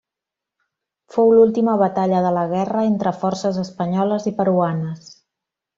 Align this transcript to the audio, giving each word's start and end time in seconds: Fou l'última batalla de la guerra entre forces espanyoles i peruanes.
Fou 1.15 1.33
l'última 1.33 1.75
batalla 1.83 2.23
de 2.29 2.33
la 2.39 2.47
guerra 2.55 2.87
entre 2.95 3.15
forces 3.21 3.63
espanyoles 3.67 4.31
i 4.33 4.39
peruanes. 4.41 5.11